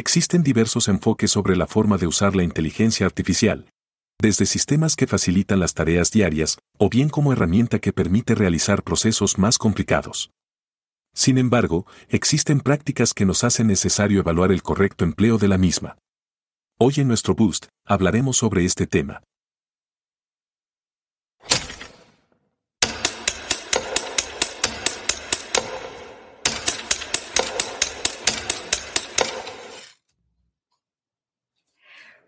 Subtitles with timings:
[0.00, 3.68] Existen diversos enfoques sobre la forma de usar la inteligencia artificial.
[4.18, 9.36] Desde sistemas que facilitan las tareas diarias, o bien como herramienta que permite realizar procesos
[9.36, 10.30] más complicados.
[11.14, 15.98] Sin embargo, existen prácticas que nos hacen necesario evaluar el correcto empleo de la misma.
[16.78, 19.22] Hoy en nuestro Boost, hablaremos sobre este tema.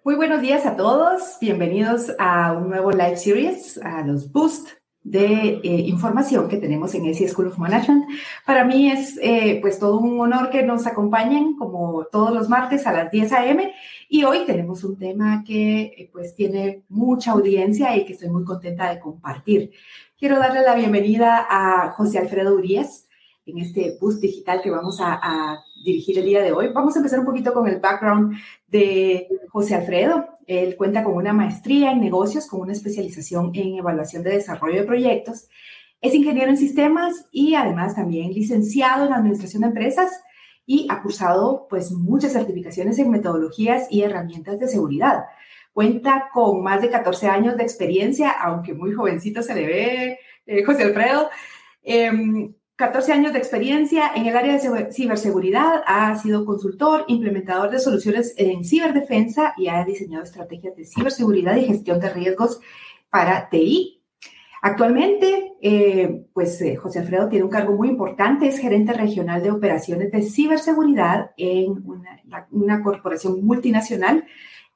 [0.05, 4.70] Muy buenos días a todos, bienvenidos a un nuevo live series, a los Boost
[5.05, 8.06] de eh, información que tenemos en ESI School of Management.
[8.45, 12.84] Para mí es eh, pues todo un honor que nos acompañen como todos los martes
[12.88, 13.73] a las 10 a.m.
[14.09, 18.42] y hoy tenemos un tema que eh, pues tiene mucha audiencia y que estoy muy
[18.42, 19.70] contenta de compartir.
[20.19, 23.06] Quiero darle la bienvenida a José Alfredo Urias
[23.47, 26.69] en este boost digital que vamos a, dirigir el día de hoy.
[26.72, 30.39] Vamos a empezar un poquito con el background de José Alfredo.
[30.47, 34.86] Él cuenta con una maestría en negocios, con una especialización en evaluación de desarrollo de
[34.86, 35.48] proyectos.
[36.00, 40.11] Es ingeniero en sistemas y además también licenciado en administración de empresas
[40.66, 45.24] y ha cursado pues muchas certificaciones en metodologías y herramientas de seguridad.
[45.72, 50.64] Cuenta con más de 14 años de experiencia, aunque muy jovencito se le ve, eh,
[50.64, 51.30] José Alfredo.
[51.83, 57.79] Em, 14 años de experiencia en el área de ciberseguridad, ha sido consultor, implementador de
[57.79, 62.61] soluciones en ciberdefensa y ha diseñado estrategias de ciberseguridad y gestión de riesgos
[63.11, 64.03] para TI.
[64.62, 69.51] Actualmente, eh, pues eh, José Alfredo tiene un cargo muy importante, es gerente regional de
[69.51, 74.25] operaciones de ciberseguridad en una, una corporación multinacional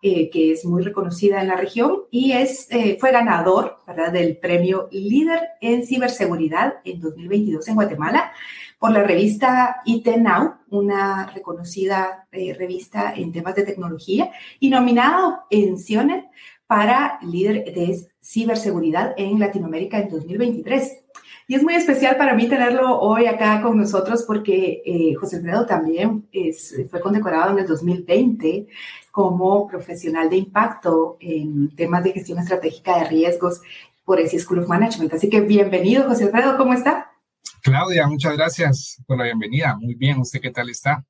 [0.09, 3.79] eh, que es muy reconocida en la región y es, eh, fue ganador
[4.13, 8.31] del premio Líder en Ciberseguridad en 2022 en Guatemala
[8.79, 15.41] por la revista IT Now, una reconocida eh, revista en temas de tecnología, y nominado
[15.51, 16.27] en CIONET
[16.69, 21.06] para líder de ciberseguridad en Latinoamérica en 2023.
[21.49, 25.65] Y es muy especial para mí tenerlo hoy acá con nosotros porque eh, José Alfredo
[25.65, 26.29] también
[26.91, 28.67] fue condecorado en el 2020
[29.13, 33.61] como profesional de impacto en temas de gestión estratégica de riesgos
[34.05, 35.15] por ese School of Management.
[35.15, 37.13] Así que bienvenido, José Alfredo, ¿cómo está?
[37.63, 39.77] Claudia, muchas gracias por la bienvenida.
[39.77, 41.05] Muy bien, ¿usted qué tal está?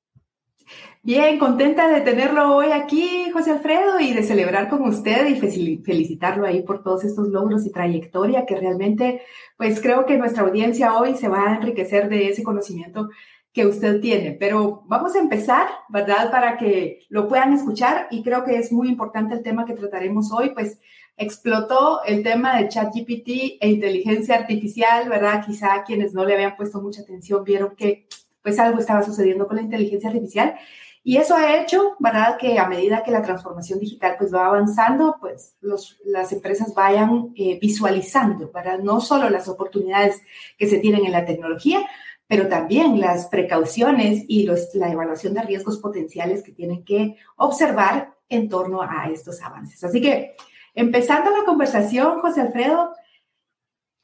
[1.02, 6.44] Bien, contenta de tenerlo hoy aquí, José Alfredo, y de celebrar con usted y felicitarlo
[6.44, 9.22] ahí por todos estos logros y trayectoria que realmente,
[9.56, 13.08] pues creo que nuestra audiencia hoy se va a enriquecer de ese conocimiento
[13.52, 14.32] que usted tiene.
[14.32, 16.30] Pero vamos a empezar, ¿verdad?
[16.30, 20.32] Para que lo puedan escuchar y creo que es muy importante el tema que trataremos
[20.32, 20.80] hoy, pues
[21.16, 25.44] explotó el tema de ChatGPT e inteligencia artificial, ¿verdad?
[25.46, 28.08] Quizá quienes no le habían puesto mucha atención vieron que
[28.46, 30.54] pues algo estaba sucediendo con la inteligencia artificial.
[31.02, 35.16] Y eso ha hecho, ¿verdad?, que a medida que la transformación digital pues va avanzando,
[35.20, 35.56] pues
[36.04, 38.78] las empresas vayan eh, visualizando, ¿verdad?
[38.78, 40.22] No solo las oportunidades
[40.56, 41.80] que se tienen en la tecnología,
[42.28, 48.48] pero también las precauciones y la evaluación de riesgos potenciales que tienen que observar en
[48.48, 49.82] torno a estos avances.
[49.82, 50.36] Así que,
[50.72, 52.92] empezando la conversación, José Alfredo,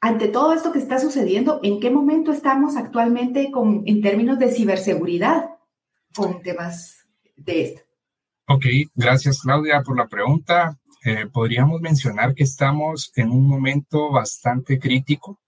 [0.03, 4.51] ante todo esto que está sucediendo, ¿en qué momento estamos actualmente con, en términos de
[4.51, 5.51] ciberseguridad
[6.13, 7.81] con temas de esto?
[8.49, 10.77] Ok, gracias Claudia por la pregunta.
[11.05, 15.39] Eh, podríamos mencionar que estamos en un momento bastante crítico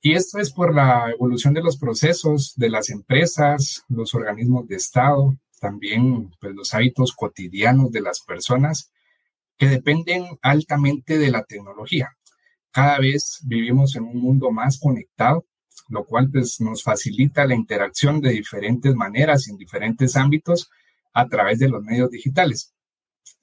[0.00, 4.76] y esto es por la evolución de los procesos de las empresas, los organismos de
[4.76, 8.92] Estado, también pues, los hábitos cotidianos de las personas
[9.58, 12.16] que dependen altamente de la tecnología
[12.70, 15.46] cada vez vivimos en un mundo más conectado,
[15.88, 20.70] lo cual pues, nos facilita la interacción de diferentes maneras en diferentes ámbitos
[21.12, 22.72] a través de los medios digitales.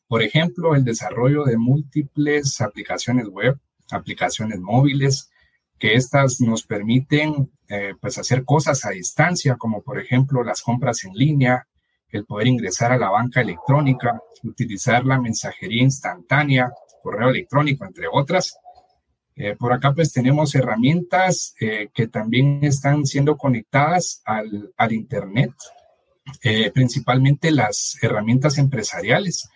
[0.07, 3.59] Por ejemplo, el desarrollo de múltiples aplicaciones web,
[3.91, 5.29] aplicaciones móviles,
[5.77, 11.03] que estas nos permiten eh, pues hacer cosas a distancia, como por ejemplo las compras
[11.03, 11.67] en línea,
[12.09, 16.71] el poder ingresar a la banca electrónica, utilizar la mensajería instantánea,
[17.03, 18.57] correo electrónico, entre otras,
[19.39, 25.51] eh, por acá pues tenemos herramientas eh, que también están siendo conectadas al, al Internet,
[26.41, 29.47] eh, principalmente las herramientas empresariales,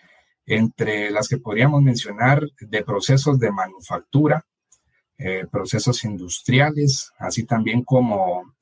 [0.46, 4.44] entre las que podríamos mencionar de procesos de manufactura,
[5.52, 8.54] procesos industriales, así también como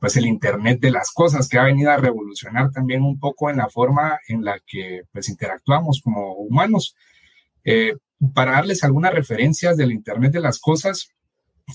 [0.00, 3.58] pues el Internet de las cosas que ha venido a revolucionar también un poco en
[3.58, 6.96] la forma en la que pues interactuamos como humanos.
[8.34, 11.08] Para darles algunas referencias del Internet de las Cosas,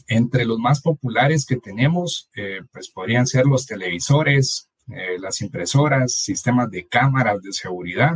[0.07, 6.13] entre los más populares que tenemos, eh, pues podrían ser los televisores, eh, las impresoras,
[6.13, 8.15] sistemas de cámaras de seguridad,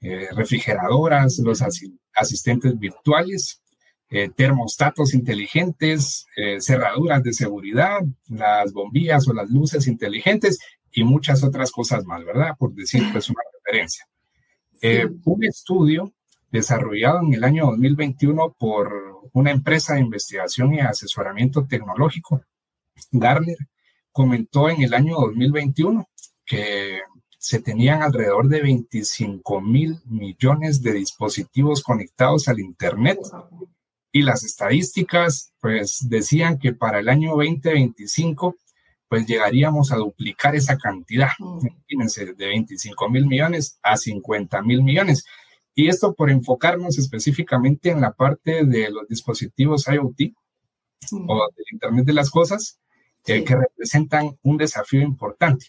[0.00, 1.62] eh, refrigeradoras, los
[2.14, 3.62] asistentes virtuales,
[4.36, 6.24] termostatos inteligentes,
[6.60, 8.00] cerraduras de seguridad,
[8.30, 10.58] las bombillas o las luces inteligentes
[10.90, 12.52] y muchas otras cosas más, ¿verdad?
[12.58, 14.08] Por decir pues una referencia.
[15.26, 16.14] un estudio
[16.50, 22.42] desarrollado en el año 2021 por una empresa de investigación y asesoramiento tecnológico,
[23.12, 23.56] Garner,
[24.12, 26.08] comentó en el año 2021
[26.44, 27.00] que
[27.38, 33.20] se tenían alrededor de 25 mil millones de dispositivos conectados al Internet
[34.10, 38.56] y las estadísticas pues decían que para el año 2025
[39.08, 45.24] pues llegaríamos a duplicar esa cantidad, imagínense, de 25 mil millones a 50 mil millones.
[45.78, 50.34] Y esto por enfocarnos específicamente en la parte de los dispositivos IoT
[51.28, 52.80] o del Internet de las Cosas,
[53.22, 55.66] que representan un desafío importante.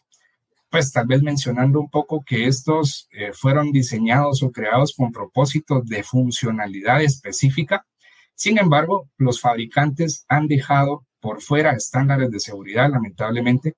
[0.72, 5.84] Pues tal vez mencionando un poco que estos eh, fueron diseñados o creados con propósito
[5.86, 7.86] de funcionalidad específica.
[8.34, 13.76] Sin embargo, los fabricantes han dejado por fuera estándares de seguridad, lamentablemente,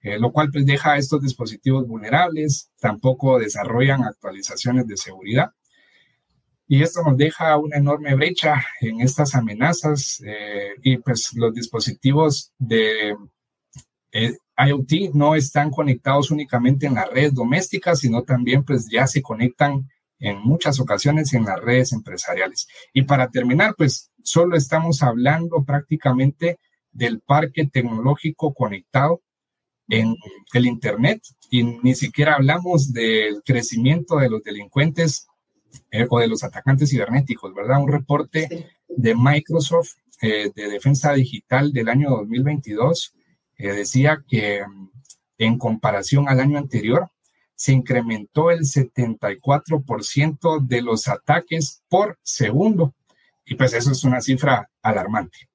[0.00, 5.52] eh, lo cual pues deja a estos dispositivos vulnerables, tampoco desarrollan actualizaciones de seguridad
[6.68, 12.52] y esto nos deja una enorme brecha en estas amenazas eh, y pues los dispositivos
[12.58, 13.16] de
[14.12, 19.22] eh, IoT no están conectados únicamente en las redes domésticas, sino también pues ya se
[19.22, 19.88] conectan
[20.18, 22.68] en muchas ocasiones en las redes empresariales.
[22.92, 26.58] Y para terminar, pues solo estamos hablando prácticamente
[26.92, 29.22] del parque tecnológico conectado
[29.88, 30.16] en
[30.52, 35.28] el Internet y ni siquiera hablamos del crecimiento de los delincuentes
[35.90, 37.82] eh, o de los atacantes cibernéticos, ¿verdad?
[37.82, 43.14] Un reporte de Microsoft eh, de defensa digital del año 2022
[43.56, 44.90] eh, decía que mm,
[45.38, 47.08] en comparación al año anterior
[47.54, 52.94] se incrementó el 74% de los ataques por segundo.
[53.44, 55.47] Y pues eso es una cifra alarmante.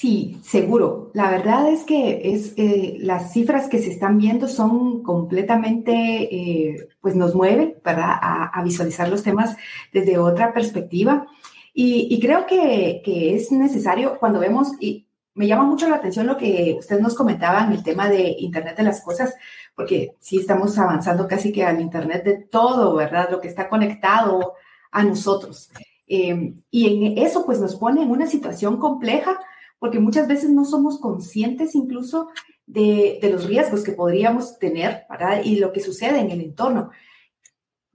[0.00, 1.10] Sí, seguro.
[1.12, 6.88] La verdad es que es, eh, las cifras que se están viendo son completamente, eh,
[7.02, 8.14] pues nos mueven, ¿verdad?
[8.22, 9.58] A, visualizar los temas
[9.92, 11.26] desde otra perspectiva.
[11.74, 16.76] Y, creo que, es necesario cuando vemos, y me llama mucho la atención lo que
[16.78, 19.34] usted nos comentaba en el tema de Internet de las Cosas,
[19.76, 23.28] porque sí estamos avanzando casi que al Internet de todo, ¿verdad?
[23.30, 24.54] Lo que está conectado
[24.92, 25.70] a nosotros.
[26.08, 29.38] Eh, y en eso pues nos pone en una situación compleja
[29.80, 32.28] porque muchas veces no somos conscientes incluso
[32.66, 35.42] de, los riesgos que podríamos tener ¿verdad?
[35.42, 36.90] y lo que sucede en el entorno.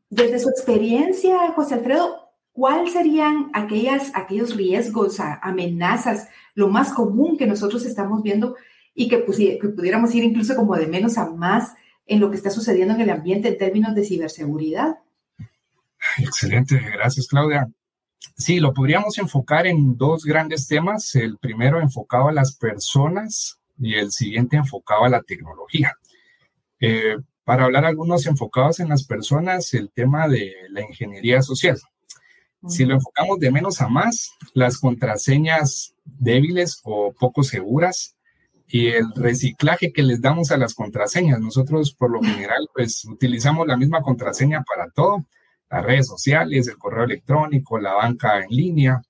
[0.09, 7.47] Desde su experiencia, José Alfredo, ¿cuáles serían aquellas, aquellos riesgos, amenazas, lo más común que
[7.47, 8.55] nosotros estamos viendo
[8.93, 11.75] y que, que pudiéramos ir incluso como de menos a más
[12.07, 14.97] en lo que está sucediendo en el ambiente en términos de ciberseguridad?
[16.17, 17.69] Excelente, gracias Claudia.
[18.37, 21.15] Sí, lo podríamos enfocar en dos grandes temas.
[21.15, 25.93] El primero enfocado a las personas y el siguiente enfocado a la tecnología.
[26.79, 31.79] Eh, para hablar algunos enfocados en las personas, el tema de la ingeniería social.
[32.67, 38.15] Si lo enfocamos de menos a más, las contraseñas débiles o poco seguras
[38.67, 41.39] y el reciclaje que les damos a las contraseñas.
[41.39, 45.25] Nosotros por lo general pues utilizamos la misma contraseña para todo
[45.69, 49.01] las redes sociales, el correo electrónico, la banca en línea,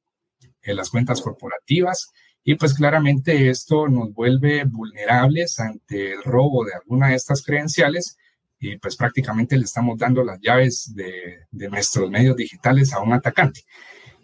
[0.61, 2.11] eh, las cuentas corporativas.
[2.43, 8.17] Y pues claramente esto nos vuelve vulnerables ante el robo de alguna de estas credenciales
[8.59, 13.63] y pues prácticamente le estamos dando las llaves de, nuestros medios digitales a un atacante.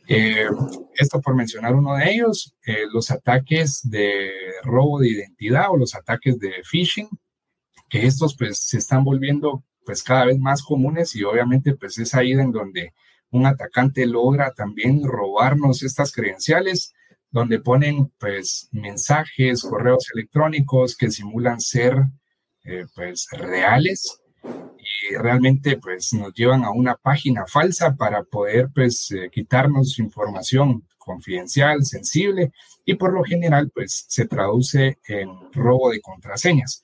[0.08, 0.48] Eh,
[0.96, 4.32] esto por mencionar uno de ellos, eh, los ataques de
[4.64, 7.10] robo de identidad o los ataques de phishing,
[7.90, 12.16] que estos pues se están volviendo pues cada vez más comunes y obviamente pues es
[12.16, 12.94] ahí en donde
[13.30, 16.94] un atacante logra también robarnos estas credenciales,
[17.30, 22.06] donde ponen pues mensajes, correos electrónicos que simulan ser
[22.64, 24.22] eh, pues reales
[25.12, 30.88] y realmente pues nos llevan a una página falsa para poder pues eh, quitarnos información
[30.98, 32.54] confidencial, sensible
[32.86, 36.82] y por lo general pues se traduce en robo de contraseñas.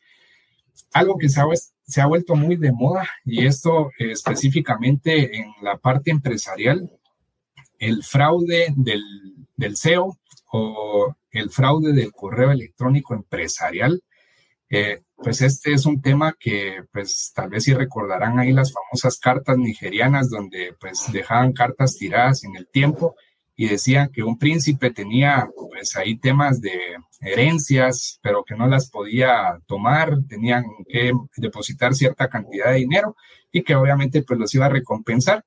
[0.97, 1.45] Algo que se ha,
[1.85, 6.89] se ha vuelto muy de moda y esto eh, específicamente en la parte empresarial,
[7.79, 9.03] el fraude del,
[9.55, 10.17] del SEO
[10.51, 14.01] o el fraude del correo electrónico empresarial.
[14.69, 19.17] Eh, pues este es un tema que pues tal vez si recordarán ahí las famosas
[19.17, 23.15] cartas nigerianas donde pues dejaban cartas tiradas en el tiempo
[23.59, 26.79] y decían que un príncipe tenía pues ahí temas de
[27.19, 33.15] herencias, pero que no las podía tomar, tenían que depositar cierta cantidad de dinero
[33.51, 35.43] y que obviamente pues los iba a recompensar.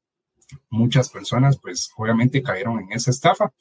[0.71, 3.53] Muchas personas pues obviamente cayeron en esa estafa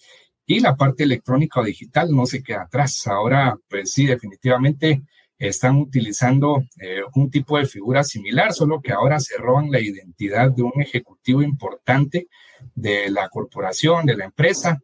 [0.47, 3.05] y la parte electrónica o digital no se queda atrás.
[3.05, 5.03] Ahora pues sí, definitivamente
[5.39, 10.51] están utilizando eh, un tipo de figura similar, solo que ahora se roban la identidad
[10.51, 12.27] de un ejecutivo importante
[12.75, 14.79] de la corporación, de la empresa,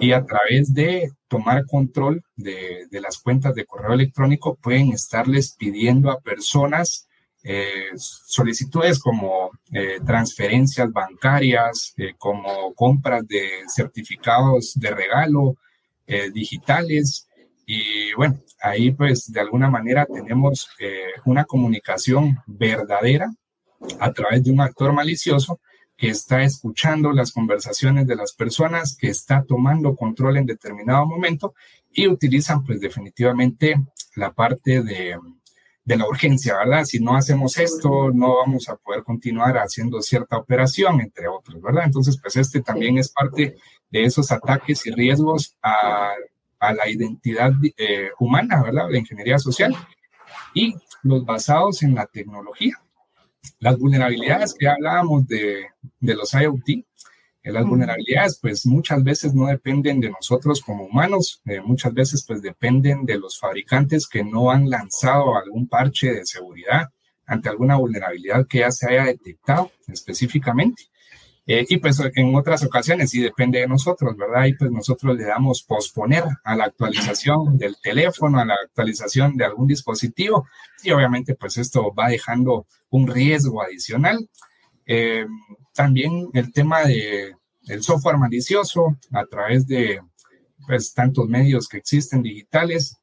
[0.00, 6.10] y a través de tomar control de, las cuentas de correo electrónico pueden estarles pidiendo
[6.10, 7.06] a personas
[7.42, 15.56] eh, solicitudes como eh, transferencias bancarias, como compras de certificados de regalo
[16.32, 17.27] digitales.
[17.70, 23.30] Y bueno, ahí pues de alguna manera tenemos eh, una comunicación verdadera
[24.00, 25.60] a través de un actor malicioso
[25.94, 31.52] que está escuchando las conversaciones de las personas, que está tomando control en determinado momento
[31.92, 33.76] y utilizan pues definitivamente
[34.16, 35.18] la parte de,
[35.84, 36.84] de la urgencia, ¿verdad?
[36.84, 41.84] Si no hacemos esto, no vamos a poder continuar haciendo cierta operación, entre otros, ¿verdad?
[41.84, 43.56] Entonces, pues este también es parte
[43.90, 46.14] de esos ataques y riesgos a
[46.58, 48.90] a la identidad eh, humana, ¿verdad?
[48.90, 49.74] La ingeniería social
[50.54, 52.74] y los basados en la tecnología.
[53.60, 55.68] Las vulnerabilidades que hablábamos de,
[56.00, 61.40] de los IoT, eh, las vulnerabilidades pues muchas veces no dependen de nosotros como humanos,
[61.46, 66.26] eh, muchas veces pues dependen de los fabricantes que no han lanzado algún parche de
[66.26, 66.88] seguridad
[67.26, 70.84] ante alguna vulnerabilidad que ya se haya detectado específicamente.
[71.50, 74.44] Eh, y pues en otras ocasiones sí depende de nosotros, ¿verdad?
[74.44, 79.46] Y pues nosotros le damos posponer a la actualización del teléfono, a la actualización de
[79.46, 80.46] algún dispositivo
[80.84, 84.28] y obviamente pues esto va dejando un riesgo adicional.
[84.84, 85.24] Eh,
[85.72, 90.02] también el tema de, del software malicioso a través de
[90.66, 92.98] pues tantos medios que existen digitales,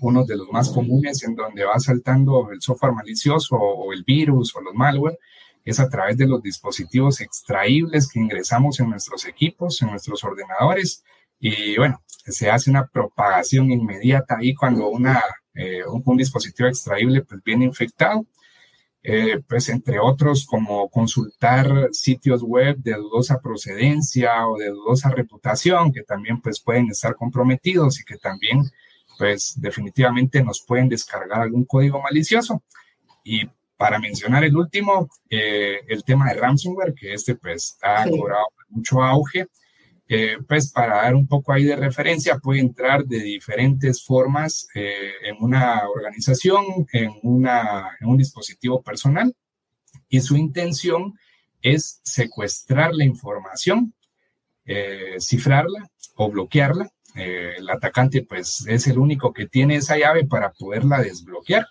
[0.00, 4.52] uno de los más comunes en donde va saltando el software malicioso o el virus
[4.56, 5.16] o los malware
[5.64, 11.02] es a través de los dispositivos extraíbles que ingresamos en nuestros equipos, en nuestros ordenadores.
[11.40, 15.22] Y bueno, se hace una propagación inmediata ahí cuando una,
[15.54, 18.26] eh, un, dispositivo extraíble pues, viene infectado.
[19.06, 25.92] Eh, pues entre otros como consultar sitios web de dudosa procedencia o de dudosa reputación
[25.92, 28.62] que también pues pueden estar comprometidos y que también
[29.18, 32.62] pues definitivamente nos pueden descargar algún código malicioso.
[33.22, 33.48] Y
[33.84, 39.02] para mencionar el último, eh, el tema de ransomware, que este pues ha cobrado mucho
[39.02, 39.46] auge.
[40.08, 45.12] Eh, pues para dar un poco ahí de referencia, puede entrar de diferentes formas eh,
[45.24, 46.64] en una organización,
[46.94, 49.34] en, una, en un dispositivo personal,
[50.08, 51.12] y su intención
[51.60, 53.92] es secuestrar la información,
[55.18, 56.90] cifrarla o bloquearla.
[57.16, 61.66] el atacante pues es el único que tiene esa llave para poderla desbloquear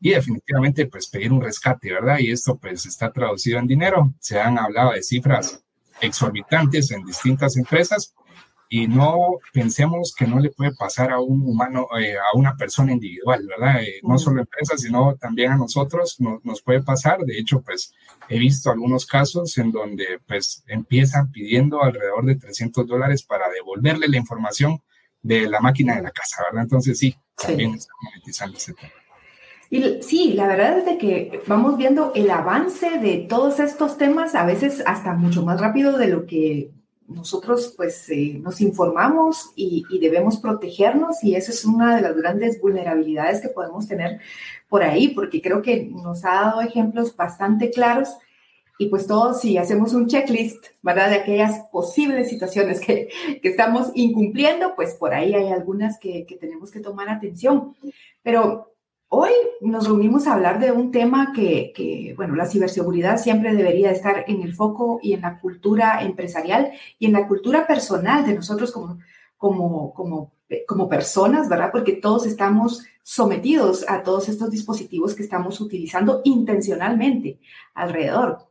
[0.00, 2.18] y definitivamente pues pedir un rescate, ¿verdad?
[2.18, 4.14] Y esto pues está traducido en dinero.
[4.20, 5.62] Se han hablado de cifras
[6.00, 8.14] exorbitantes en distintas empresas
[8.70, 12.92] y no pensemos que no le puede pasar a un humano, eh, a una persona
[12.92, 13.82] individual, ¿verdad?
[13.82, 17.20] Eh, no solo empresas, sino también a nosotros nos puede pasar.
[17.20, 17.94] De hecho, pues
[18.28, 24.06] he visto algunos casos en donde pues empiezan pidiendo alrededor de 300 dólares para devolverle
[24.06, 24.82] la información
[25.22, 26.64] de la máquina de la casa, ¿verdad?
[26.64, 28.92] Entonces sí, también están monetizando ese tema.
[29.70, 34.34] Y sí, la verdad es de que vamos viendo el avance de todos estos temas,
[34.34, 36.70] a veces hasta mucho más rápido de lo que
[37.06, 42.60] nosotros pues eh, nos informamos y, debemos protegernos y eso es una de las grandes
[42.60, 44.20] vulnerabilidades que podemos tener
[44.68, 48.10] por ahí, porque creo que nos ha dado ejemplos bastante claros
[48.78, 51.10] y pues todos si hacemos un checklist, ¿verdad?
[51.10, 53.08] De aquellas posibles situaciones que,
[53.42, 57.74] que estamos incumpliendo, pues por ahí hay algunas que, que tenemos que tomar atención.
[58.22, 58.77] Pero
[59.10, 59.30] Hoy
[59.62, 64.42] nos reunimos a hablar de un tema que, bueno, la ciberseguridad siempre debería estar en
[64.42, 68.98] el foco y en la cultura empresarial y en la cultura personal de nosotros como,
[69.38, 70.32] como, como,
[70.66, 71.70] como personas, ¿verdad?
[71.72, 77.40] Porque todos estamos sometidos a todos estos dispositivos que estamos utilizando intencionalmente
[77.72, 78.46] alrededor.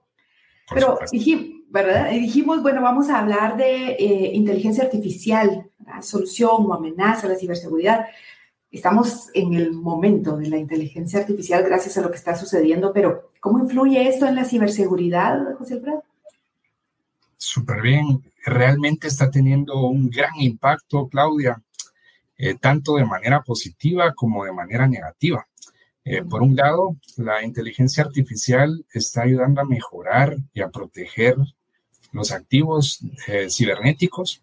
[0.73, 2.09] Pero dijimos, ¿verdad?
[2.09, 5.69] dijimos, bueno, vamos a hablar de eh, inteligencia artificial,
[6.01, 8.07] solución o amenaza a la ciberseguridad
[8.71, 13.31] estamos en el momento de la inteligencia artificial gracias a lo que está sucediendo, pero
[13.39, 16.03] ¿cómo influye esto en la ciberseguridad, José Alfredo?
[17.37, 21.61] Súper bien, realmente está teniendo un gran impacto, Claudia,
[22.37, 25.47] eh, tanto de manera positiva como de manera negativa.
[26.03, 31.35] Eh, por un lado, la inteligencia artificial está ayudando a mejorar y a proteger
[32.11, 34.41] los activos eh, cibernéticos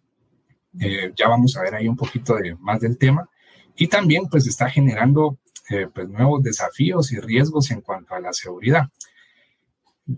[0.81, 3.29] eh, ya vamos a ver ahí un poquito de, más del tema.
[3.77, 5.39] Y también pues está generando
[5.71, 8.89] eh, pues, nuevos desafíos y riesgos en cuanto a la seguridad.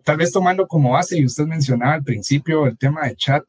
[0.03, 3.45] Tal vez tomando como base, y usted mencionaba al principio el tema de chat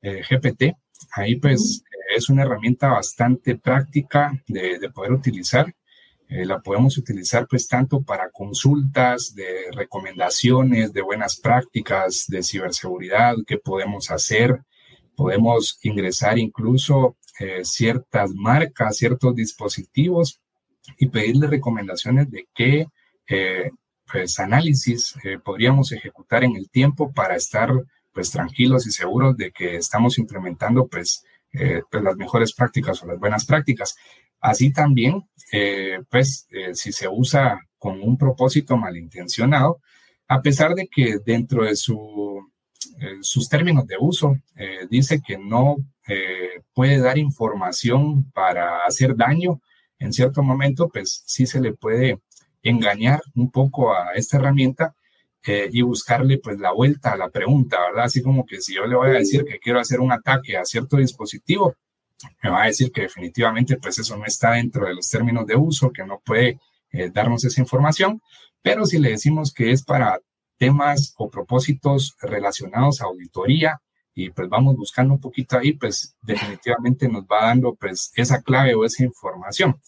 [0.00, 0.76] eh, GPT,
[1.12, 1.82] ahí pues
[2.14, 5.74] es una herramienta bastante práctica de, de poder utilizar.
[6.34, 13.34] Eh, la podemos utilizar pues tanto para consultas de recomendaciones, de buenas prácticas de ciberseguridad,
[13.46, 14.62] que podemos hacer.
[15.14, 20.40] Podemos ingresar incluso eh, ciertas marcas, ciertos dispositivos
[20.98, 22.86] y pedirle recomendaciones de qué
[23.28, 23.70] eh,
[24.10, 27.70] pues, análisis podríamos ejecutar en el tiempo para estar
[28.12, 33.18] pues tranquilos y seguros de que estamos implementando pues, pues las mejores prácticas o las
[33.18, 33.94] buenas prácticas.
[34.42, 35.22] Así también,
[35.52, 39.80] eh, pues, eh, si se usa con un propósito malintencionado,
[40.26, 42.40] a pesar de que dentro de su,
[43.00, 44.36] eh, sus términos de uso
[44.90, 45.76] dice que no
[46.74, 49.60] puede dar información para hacer daño
[49.98, 52.20] en cierto momento, pues sí se le puede
[52.62, 54.94] engañar un poco a esta herramienta
[55.44, 58.04] y buscarle pues la vuelta a la pregunta, ¿verdad?
[58.04, 60.64] Así como que si yo le voy a decir que quiero hacer un ataque a
[60.64, 61.74] cierto dispositivo,
[62.42, 65.56] me va a decir que definitivamente pues eso no está dentro de los términos de
[65.56, 66.58] uso, que no puede
[66.92, 68.20] eh, darnos esa información,
[68.60, 70.20] pero si le decimos que es para
[70.58, 73.80] temas o propósitos relacionados a auditoría
[74.14, 78.74] y pues vamos buscando un poquito ahí, pues definitivamente nos va dando pues esa clave
[78.74, 79.80] o esa información.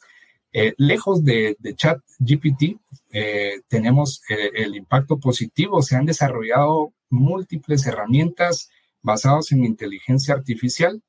[0.53, 2.79] Eh, lejos de, de chat GPT,
[3.11, 8.71] eh, tenemos el impacto positivo, se han desarrollado múltiples herramientas
[9.03, 11.03] basadas en inteligencia artificial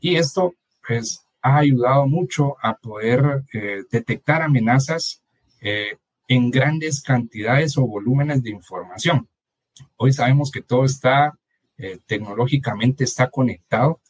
[0.00, 0.54] y esto
[0.86, 5.22] pues ha ayudado mucho a poder eh, detectar amenazas
[5.60, 5.96] eh,
[6.26, 9.28] en grandes cantidades o volúmenes de información.
[9.96, 11.37] Hoy sabemos que todo está
[11.78, 14.00] eh, tecnológicamente está conectado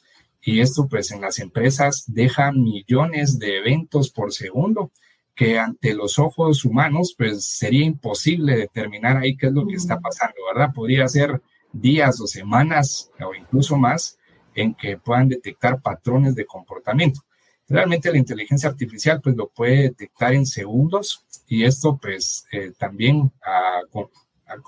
[0.41, 4.91] y esto pues en las empresas deja millones de eventos por segundo
[5.35, 10.01] que ante los ojos humanos pues sería imposible determinar ahí qué es lo que está
[10.01, 10.75] pasando, ¿verdad?
[10.75, 11.41] Podría ser
[11.73, 14.19] días o semanas o incluso más
[14.55, 17.21] en que puedan detectar patrones de comportamiento.
[17.69, 23.31] Realmente la inteligencia artificial pues lo puede detectar en segundos y esto pues eh, también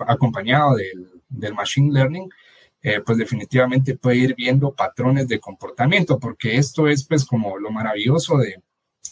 [0.07, 2.29] acompañado del, machine learning
[2.83, 7.71] eh, pues definitivamente puede ir viendo patrones de comportamiento porque esto es pues como lo
[7.71, 8.63] maravilloso de,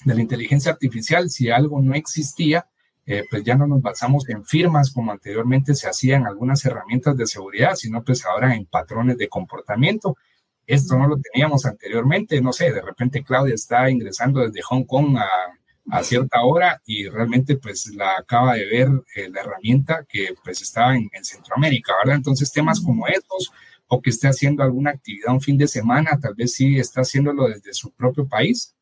[0.04, 1.28] de la inteligencia artificial.
[1.30, 2.66] Si algo no existía
[3.10, 7.16] eh, pues ya no nos basamos en firmas como anteriormente se hacía en algunas herramientas
[7.16, 10.18] de seguridad, sino pues ahora en patrones de comportamiento.
[10.66, 15.16] Esto no lo teníamos anteriormente, no sé, de repente Claudia está ingresando desde Hong Kong
[15.16, 15.26] a,
[15.90, 20.60] a cierta hora y realmente pues la acaba de ver eh, la herramienta que pues
[20.62, 22.16] estaba en, Centroamérica, ¿verdad?
[22.16, 23.52] Entonces temas como estos
[23.86, 27.48] o que esté haciendo alguna actividad un fin de semana, tal vez sí está haciéndolo
[27.48, 28.74] desde su propio país,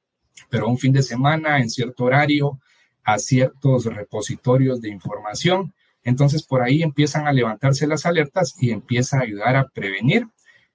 [0.51, 2.61] pero un fin de semana en cierto horario
[3.05, 5.73] a ciertos repositorios de información.
[6.03, 10.27] Entonces por ahí empiezan a levantarse las alertas y empieza a ayudar a prevenir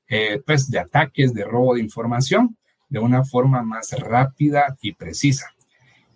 [0.08, 2.58] eh, pues, de ataques, de robo de información
[2.90, 5.48] de una forma más rápida y precisa.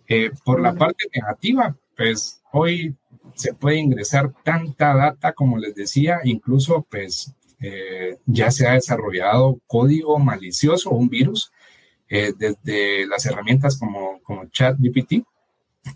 [0.08, 2.96] Eh, por la parte negativa, pues hoy
[3.34, 9.60] se puede ingresar tanta data, como les decía, incluso pues eh, ya se ha desarrollado
[9.68, 11.52] código malicioso, un virus,
[12.08, 15.26] desde las herramientas como, como ChatGPT.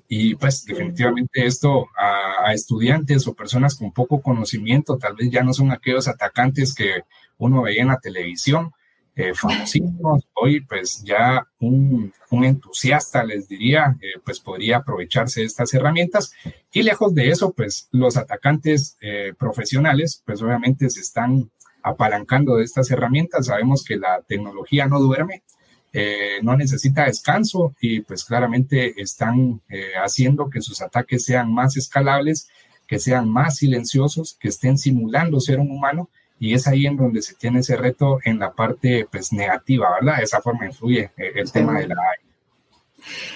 [0.07, 5.43] Y pues definitivamente esto a, a, estudiantes o personas con poco conocimiento, tal vez ya
[5.43, 7.03] no son aquellos atacantes que
[7.37, 8.71] uno veía en la televisión,
[9.19, 15.73] eh, famosísimos, hoy pues ya un, entusiasta les diría, eh, pues podría aprovecharse de estas
[15.73, 16.31] herramientas.
[16.71, 21.51] Y lejos de eso, pues los atacantes eh, profesionales, pues obviamente se están
[21.83, 25.43] apalancando de estas herramientas, sabemos que la tecnología no duerme,
[25.91, 29.61] eh, no necesita descanso y pues claramente están
[30.01, 32.47] haciendo que sus ataques sean más escalables,
[32.87, 37.21] que sean más silenciosos, que estén simulando ser un humano y es ahí en donde
[37.21, 40.17] se tiene ese reto en la parte pues negativa, ¿verdad?
[40.17, 42.29] De esa forma influye eh, el tema de la AI.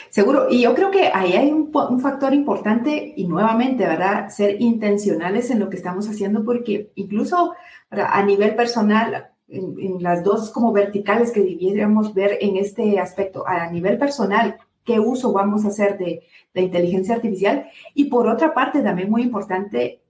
[0.10, 4.30] Seguro, y yo creo que ahí hay un, un, factor importante y nuevamente, ¿verdad?
[4.30, 7.54] Ser intencionales en lo que estamos haciendo porque incluso
[7.90, 13.70] a nivel personal, en, las dos como verticales que debiéramos ver en este aspecto, a
[13.72, 18.82] nivel personal, qué uso vamos a hacer de la inteligencia artificial y por otra parte
[18.82, 20.03] también muy importante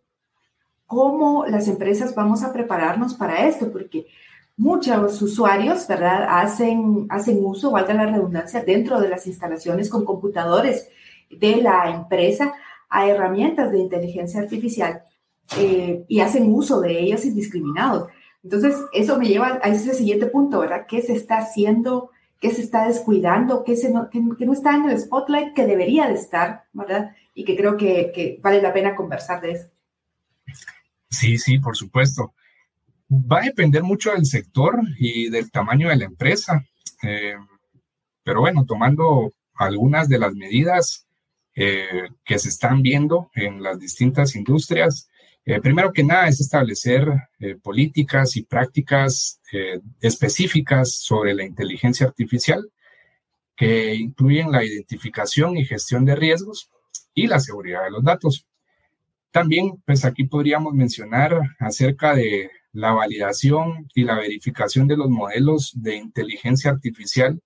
[0.87, 4.07] cómo las empresas vamos a prepararnos para esto, porque
[4.57, 10.89] muchos usuarios, ¿verdad?, hacen, hacen uso, valga la redundancia, dentro de las instalaciones con computadores
[11.29, 12.53] de la empresa
[12.89, 15.03] a herramientas de inteligencia artificial
[15.57, 18.09] eh, y hacen uso de ellas indiscriminados.
[18.43, 20.85] Entonces, eso me lleva a ese siguiente punto, ¿verdad?
[20.87, 22.11] ¿Qué se está haciendo?
[22.39, 23.63] ¿Qué se está descuidando?
[23.63, 27.15] ¿Qué, se no, no está en el spotlight que debería de estar, ¿verdad?
[27.33, 29.72] Y que creo que, que vale la pena conversar de eso.
[31.13, 32.33] Sí, sí, por supuesto.
[33.11, 36.65] Va a depender mucho del sector y del tamaño de la empresa.
[37.03, 37.35] Eh,
[38.23, 41.05] pero bueno, tomando algunas de las medidas
[41.55, 45.07] eh, que se están viendo en las distintas industrias,
[45.45, 47.07] eh, primero que nada es establecer
[47.61, 49.41] políticas y prácticas
[49.99, 52.71] específicas sobre la inteligencia artificial
[53.55, 56.71] que incluyen la identificación y gestión de riesgos
[57.13, 58.47] y la seguridad de los datos.
[59.33, 65.73] También, pues aquí podríamos mencionar acerca de la validación y la verificación de los modelos
[65.75, 67.41] de inteligencia artificial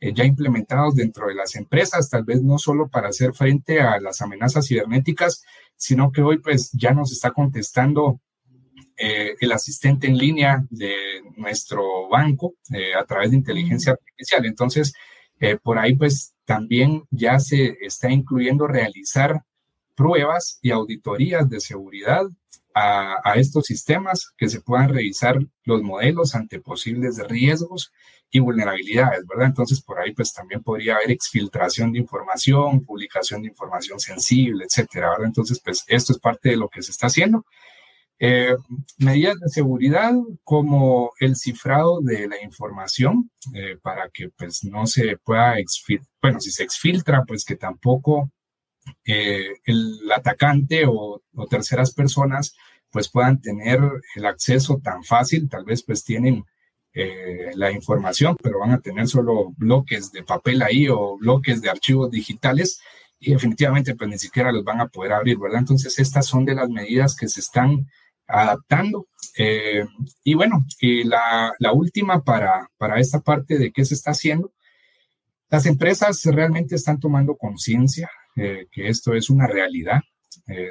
[0.00, 4.22] ya implementados dentro de las empresas, tal vez no solo para hacer frente a las
[4.22, 5.44] amenazas cibernéticas,
[5.76, 8.20] sino que hoy pues ya nos está contestando
[8.96, 10.94] eh, el asistente en línea de
[11.36, 14.46] nuestro banco eh, a través de inteligencia artificial.
[14.46, 14.92] Entonces,
[15.38, 19.42] eh, por ahí pues también ya se está incluyendo realizar
[20.00, 22.22] pruebas y auditorías de seguridad
[22.74, 27.92] a, estos sistemas, que se puedan revisar los modelos ante posibles riesgos
[28.30, 29.48] y vulnerabilidades, ¿verdad?
[29.48, 35.10] Entonces, por ahí pues también podría haber exfiltración de información, publicación de información sensible, etcétera,
[35.10, 35.26] ¿verdad?
[35.26, 37.44] Entonces, pues esto es parte de lo que se está haciendo.
[38.18, 38.56] Eh,
[38.96, 45.18] medidas de seguridad como el cifrado de la información eh, para que pues no se
[45.18, 45.56] pueda
[46.22, 48.30] bueno, si se exfiltra, pues que tampoco
[49.04, 52.54] eh, el atacante o, o, terceras personas
[52.90, 53.80] pues puedan tener
[54.16, 56.44] el acceso tan fácil, tal vez pues tienen
[56.92, 61.70] eh, la información, pero van a tener solo bloques de papel ahí o bloques de
[61.70, 62.80] archivos digitales
[63.20, 65.60] y definitivamente pues ni siquiera los van a poder abrir, ¿verdad?
[65.60, 67.86] Entonces estas son de las medidas que se están
[68.26, 69.06] adaptando.
[69.36, 69.84] Eh,
[70.24, 74.52] y bueno, y la, la, última para, para esta parte de qué se está haciendo,
[75.48, 80.00] las empresas realmente están tomando conciencia eh, que esto es una realidad,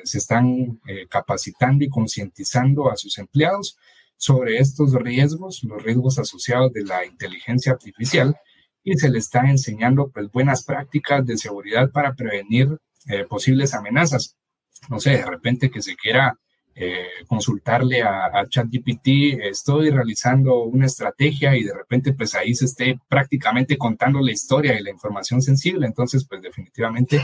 [0.04, 3.78] se están capacitando y concientizando a sus empleados
[4.20, 8.36] sobre estos riesgos, los riesgos asociados de la inteligencia artificial,
[8.84, 14.36] y se le está enseñando pues, buenas prácticas de seguridad para prevenir eh, posibles amenazas.
[14.90, 16.38] No sé, de repente que se quiera
[16.82, 22.98] eh, consultarle a, ChatGPT, estoy realizando una estrategia y de repente pues ahí se esté
[23.10, 27.22] prácticamente contando la historia y la información sensible, entonces pues definitivamente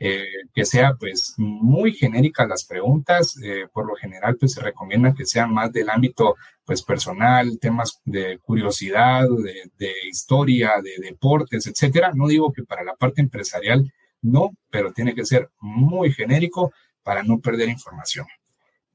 [0.00, 3.38] eh, que sea pues muy genérica las preguntas.
[3.40, 6.34] Eh, por lo general pues se recomienda que sean más del ámbito
[6.64, 12.10] pues personal, temas de curiosidad, de, de historia, de deportes, etcétera.
[12.16, 16.72] No digo que para la parte empresarial no, pero tiene que ser muy genérico
[17.04, 18.26] para no perder información.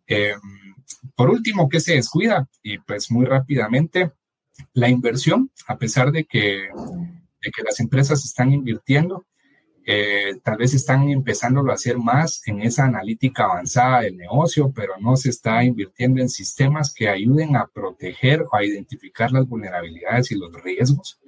[0.07, 0.33] Eh,
[1.15, 2.47] por último, ¿qué se descuida?
[2.61, 4.11] Y pues muy rápidamente,
[4.73, 6.69] la inversión, a pesar de que,
[7.65, 9.25] las empresas están invirtiendo,
[9.85, 14.93] eh, tal vez están empezando a hacer más en esa analítica avanzada del negocio, pero
[14.99, 20.31] no se está invirtiendo en sistemas que ayuden a proteger o a identificar las vulnerabilidades
[20.31, 21.19] y los riesgos.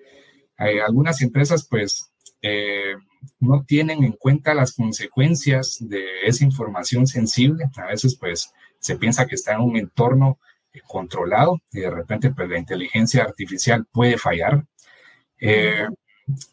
[0.57, 2.95] Hay algunas empresas, pues, eh,
[3.39, 7.65] no tienen en cuenta las consecuencias de esa información sensible.
[7.77, 10.39] A veces, pues, se piensa que está en un entorno
[10.73, 14.65] eh, controlado y de repente, pues, la inteligencia artificial puede fallar.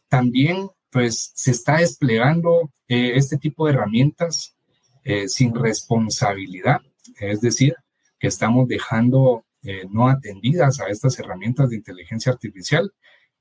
[0.09, 4.55] también pues se está desplegando eh, este tipo de herramientas
[5.03, 6.83] eh, sin responsabilidad,
[7.19, 7.75] es decir,
[8.19, 12.93] que estamos dejando eh, no atendidas a estas herramientas de inteligencia artificial.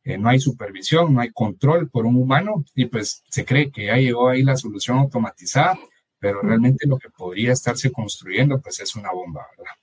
[0.03, 3.97] No hay supervisión, no hay control por un humano y pues se cree que ya
[3.97, 5.77] llegó ahí la solución automatizada,
[6.19, 9.73] pero realmente lo que podría estarse construyendo pues es una bomba, ¿verdad?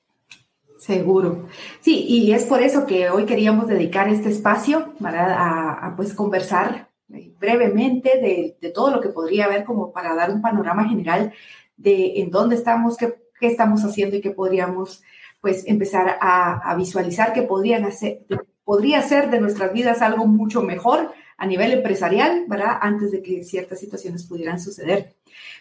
[0.78, 1.48] Seguro.
[1.80, 6.88] Sí, y es por eso que hoy queríamos dedicar este espacio para a, pues conversar
[7.08, 11.32] brevemente de, todo lo que podría haber como para dar un panorama general
[11.76, 15.02] de en dónde estamos, qué, qué estamos haciendo y qué podríamos
[15.40, 18.20] pues empezar a, visualizar que podrían hacer,
[18.68, 22.76] podría ser de nuestras vidas algo mucho mejor a nivel empresarial, ¿verdad?
[22.82, 25.14] Antes de que ciertas situaciones pudieran suceder.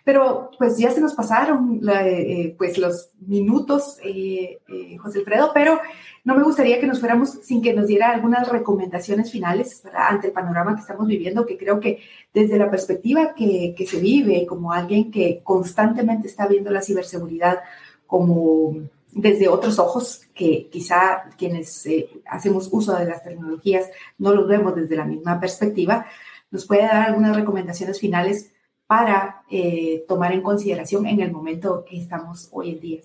[0.03, 5.79] Pero pues ya se nos pasaron eh, pues los minutos, eh, eh, José Alfredo, pero
[6.25, 10.33] no me gustaría que nos fuéramos sin que nos diera algunas recomendaciones finales ante el
[10.33, 12.01] panorama que estamos viviendo, que creo que
[12.33, 17.59] desde la perspectiva que, que se vive como alguien que constantemente está viendo la ciberseguridad
[18.05, 24.47] como desde otros ojos que quizá quienes eh, hacemos uso de las tecnologías no los
[24.47, 26.05] vemos desde la misma perspectiva,
[26.51, 28.53] nos puede dar algunas recomendaciones finales
[28.85, 33.01] para eh, tomar en consideración en el momento que estamos hoy en día.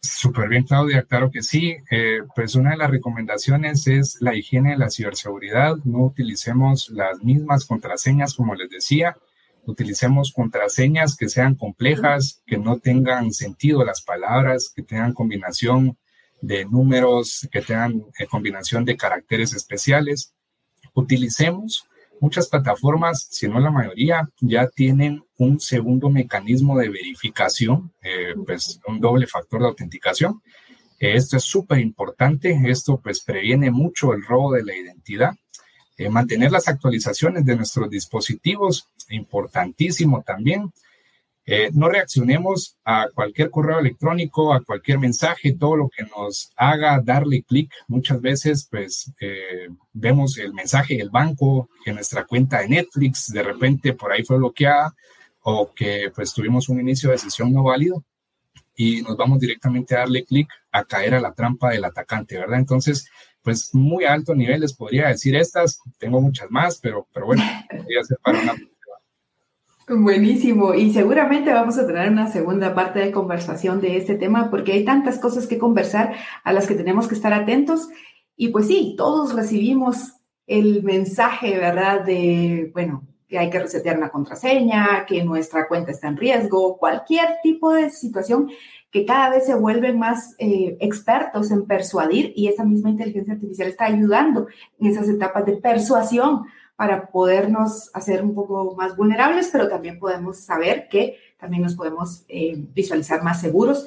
[0.00, 1.76] Súper bien, Claudia, claro que sí.
[1.90, 5.76] Eh, pues una de las recomendaciones es la higiene de la ciberseguridad.
[5.84, 9.16] No utilicemos las mismas contraseñas, como les decía.
[9.66, 15.98] Utilicemos contraseñas que sean complejas, que no tengan sentido las palabras, que tengan combinación
[16.40, 20.32] de números, que tengan eh, combinación de caracteres especiales.
[20.94, 21.84] Utilicemos
[22.20, 28.80] muchas plataformas, si no la mayoría, ya tienen un segundo mecanismo de verificación, eh, pues
[28.86, 30.40] un doble factor de autenticación.
[30.98, 35.34] esto es súper importante, esto pues previene mucho el robo de la identidad.
[35.98, 40.72] Eh, mantener las actualizaciones de nuestros dispositivos, importantísimo también.
[41.48, 47.00] Eh, no reaccionemos a cualquier correo electrónico, a cualquier mensaje, todo lo que nos haga
[47.02, 47.72] darle clic.
[47.86, 53.42] Muchas veces, pues, eh, vemos el mensaje del banco, que nuestra cuenta de Netflix de
[53.44, 54.94] repente por ahí fue bloqueada
[55.42, 58.02] o que pues tuvimos un inicio de sesión no válido
[58.74, 62.58] y nos vamos directamente a darle clic a caer a la trampa del atacante, ¿verdad?
[62.58, 63.08] Entonces,
[63.46, 67.96] pues muy alto nivel les podría decir estas, tengo muchas más, pero, pero bueno, voy
[67.96, 68.54] a hacer para una
[69.88, 70.74] Buenísimo.
[70.74, 74.84] Y seguramente vamos a tener una segunda parte de conversación de este tema porque hay
[74.84, 77.88] tantas cosas que conversar a las que tenemos que estar atentos.
[78.36, 80.14] Y pues sí, todos recibimos
[80.48, 82.04] el mensaje, ¿verdad?
[82.04, 87.36] De, bueno, que hay que resetear una contraseña, que nuestra cuenta está en riesgo, cualquier
[87.44, 88.50] tipo de situación
[88.96, 93.68] que cada vez se vuelven más eh, expertos en persuadir y esa misma inteligencia artificial
[93.68, 94.46] está ayudando
[94.80, 100.38] en esas etapas de persuasión para podernos hacer un poco más vulnerables, pero también podemos
[100.38, 103.86] saber que también nos podemos eh, visualizar más seguros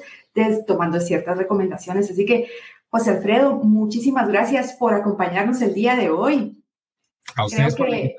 [0.68, 2.08] tomando ciertas recomendaciones.
[2.08, 2.46] Así que,
[2.88, 6.62] José Alfredo, muchísimas gracias por acompañarnos el día de hoy.
[7.34, 8.16] A ustedes creo que,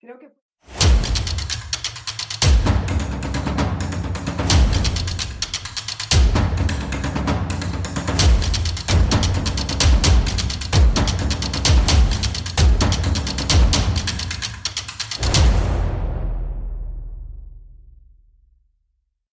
[0.00, 0.31] creo que